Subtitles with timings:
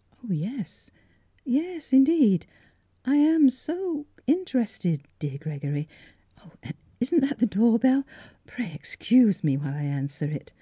[0.28, 0.90] "Yes,
[1.44, 2.46] yes— indeed;
[3.04, 3.76] I am so—
[4.18, 5.86] so— interested, dear Gregory;
[6.64, 8.04] and isn't that the door bell?
[8.44, 10.52] Pray excuse me while I answer it."